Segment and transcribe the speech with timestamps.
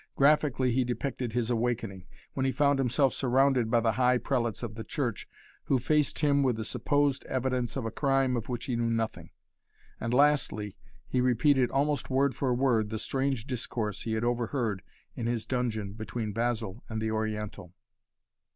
[0.15, 4.73] Graphically he depicted his awakening, when he found himself surrounded by the high prelates of
[4.73, 5.29] the Church
[5.65, 9.29] who faced him with the supposed evidence of a crime of which he knew nothing.
[9.99, 10.75] And lastly
[11.07, 14.81] he repeated almost word for word the strange discourse he had overheard
[15.15, 17.71] in his dungeon between Basil and the Oriental.